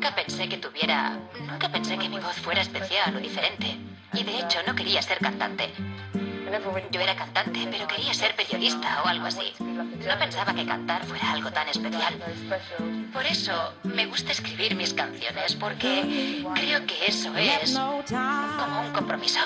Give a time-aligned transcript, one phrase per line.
[0.00, 1.18] Nunca pensé que tuviera...
[1.46, 3.76] Nunca pensé que mi voz fuera especial o diferente.
[4.14, 5.70] Y de hecho no quería ser cantante.
[6.90, 9.52] Yo era cantante, pero quería ser periodista o algo así.
[9.60, 12.14] No pensaba que cantar fuera algo tan especial.
[13.12, 19.40] Por eso me gusta escribir mis canciones, porque creo que eso es como un compromiso.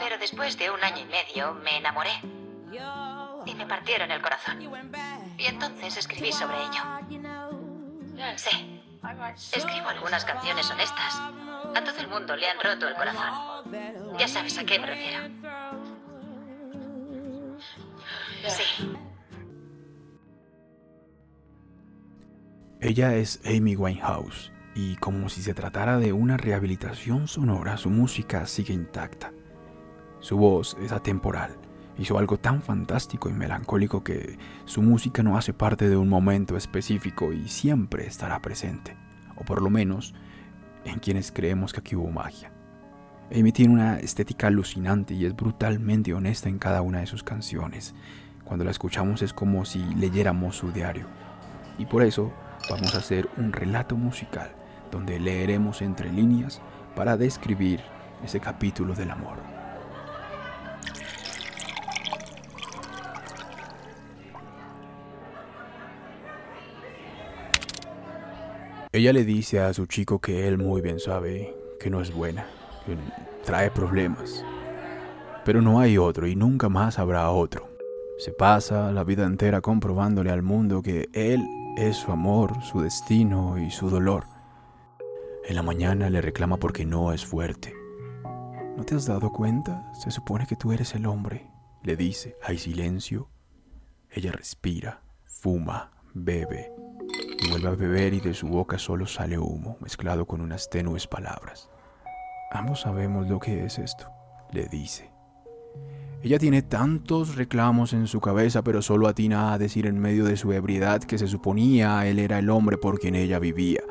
[0.00, 2.20] Pero después de un año y medio me enamoré
[3.46, 4.60] y me partieron el corazón.
[5.38, 6.82] Y entonces escribí sobre ello.
[8.36, 8.82] Sí.
[9.52, 11.20] Escribo algunas canciones honestas.
[11.74, 13.66] A todo el mundo le han roto el corazón.
[14.18, 15.24] Ya sabes a qué me refiero.
[18.48, 18.92] Sí.
[22.80, 28.46] Ella es Amy Winehouse y como si se tratara de una rehabilitación sonora, su música
[28.46, 29.32] sigue intacta.
[30.20, 31.58] Su voz es atemporal.
[31.98, 36.56] Hizo algo tan fantástico y melancólico que su música no hace parte de un momento
[36.56, 38.96] específico y siempre estará presente
[39.40, 40.14] o por lo menos
[40.84, 42.52] en quienes creemos que aquí hubo magia.
[43.34, 47.94] Amy tiene una estética alucinante y es brutalmente honesta en cada una de sus canciones.
[48.44, 51.06] Cuando la escuchamos es como si leyéramos su diario.
[51.78, 52.32] Y por eso
[52.68, 54.50] vamos a hacer un relato musical
[54.90, 56.60] donde leeremos entre líneas
[56.96, 57.80] para describir
[58.24, 59.59] ese capítulo del amor.
[68.92, 72.48] Ella le dice a su chico que él muy bien sabe que no es buena,
[72.84, 72.96] que
[73.44, 74.44] trae problemas.
[75.44, 77.70] Pero no hay otro y nunca más habrá otro.
[78.18, 81.40] Se pasa la vida entera comprobándole al mundo que él
[81.76, 84.24] es su amor, su destino y su dolor.
[85.46, 87.72] En la mañana le reclama porque no es fuerte.
[88.76, 89.92] ¿No te has dado cuenta?
[89.94, 91.46] Se supone que tú eres el hombre.
[91.84, 93.28] Le dice, hay silencio.
[94.10, 96.72] Ella respira, fuma, bebe,
[97.42, 101.06] y vuelve a beber y de su boca solo sale humo mezclado con unas tenues
[101.06, 101.70] palabras.
[102.52, 104.10] Ambos sabemos lo que es esto,
[104.52, 105.10] le dice.
[106.22, 110.36] Ella tiene tantos reclamos en su cabeza, pero solo atina a decir en medio de
[110.36, 113.82] su ebriedad que se suponía él era el hombre por quien ella vivía.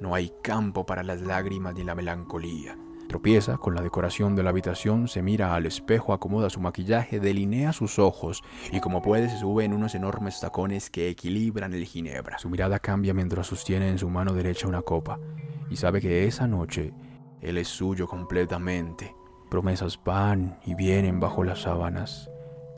[0.00, 2.78] No hay campo para las lágrimas ni la melancolía.
[3.10, 7.72] Tropieza con la decoración de la habitación, se mira al espejo, acomoda su maquillaje, delinea
[7.72, 12.38] sus ojos y como puede se sube en unos enormes tacones que equilibran el ginebra.
[12.38, 15.18] Su mirada cambia mientras sostiene en su mano derecha una copa
[15.68, 16.92] y sabe que esa noche
[17.40, 19.12] él es suyo completamente.
[19.50, 22.30] Promesas van y vienen bajo las sábanas.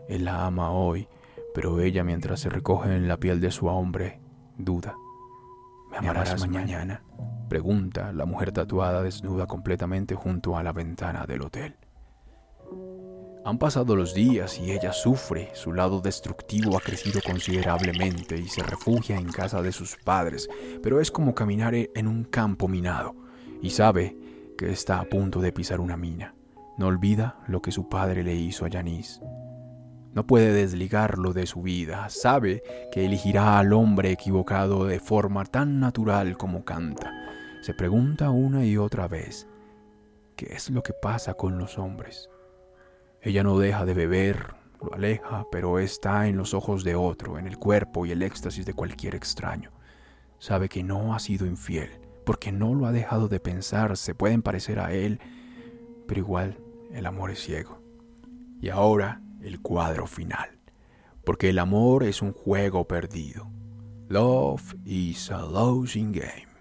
[0.08, 1.08] Él la ama hoy,
[1.52, 4.22] pero ella mientras se recoge en la piel de su hombre,
[4.56, 4.96] duda.
[5.90, 7.02] ¿Me amarás, mañana?
[7.52, 11.76] Pregunta la mujer tatuada desnuda completamente junto a la ventana del hotel.
[13.44, 18.62] Han pasado los días y ella sufre, su lado destructivo ha crecido considerablemente y se
[18.62, 20.48] refugia en casa de sus padres,
[20.82, 23.14] pero es como caminar en un campo minado
[23.60, 24.16] y sabe
[24.56, 26.34] que está a punto de pisar una mina.
[26.78, 29.20] No olvida lo que su padre le hizo a Yanis.
[30.14, 35.80] No puede desligarlo de su vida, sabe que elegirá al hombre equivocado de forma tan
[35.80, 37.12] natural como canta
[37.62, 39.46] se pregunta una y otra vez,
[40.34, 42.28] ¿qué es lo que pasa con los hombres?
[43.20, 47.46] Ella no deja de beber, lo aleja, pero está en los ojos de otro, en
[47.46, 49.70] el cuerpo y el éxtasis de cualquier extraño.
[50.40, 54.42] Sabe que no ha sido infiel, porque no lo ha dejado de pensar, se pueden
[54.42, 55.20] parecer a él,
[56.08, 56.58] pero igual
[56.90, 57.80] el amor es ciego.
[58.60, 60.58] Y ahora el cuadro final,
[61.22, 63.52] porque el amor es un juego perdido.
[64.08, 66.51] Love is a losing game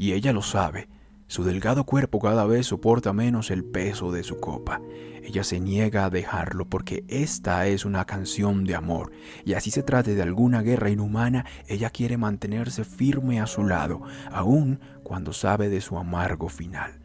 [0.00, 0.88] y ella lo sabe.
[1.26, 4.80] Su delgado cuerpo cada vez soporta menos el peso de su copa.
[5.22, 9.12] Ella se niega a dejarlo porque esta es una canción de amor,
[9.44, 14.00] y así se trate de alguna guerra inhumana, ella quiere mantenerse firme a su lado,
[14.32, 16.98] aun cuando sabe de su amargo final.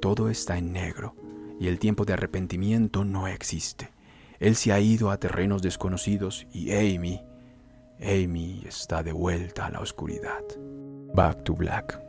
[0.00, 1.16] Todo está en negro,
[1.58, 3.90] y el tiempo de arrepentimiento no existe.
[4.38, 7.20] Él se ha ido a terrenos desconocidos y Amy,
[8.00, 10.44] Amy está de vuelta a la oscuridad.
[11.14, 12.05] Back to Black.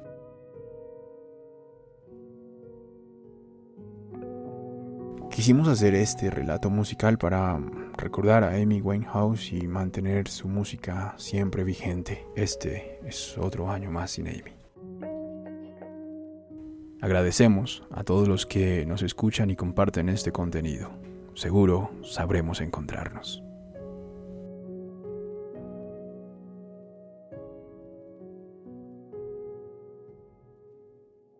[5.38, 7.62] Quisimos hacer este relato musical para
[7.96, 12.26] recordar a Amy Winehouse y mantener su música siempre vigente.
[12.36, 14.56] Este es otro año más sin Amy.
[17.02, 20.90] Agradecemos a todos los que nos escuchan y comparten este contenido.
[21.36, 23.47] Seguro sabremos encontrarnos.